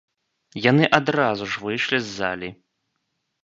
[0.69, 2.49] Яны адразу ж выйшлі з залі.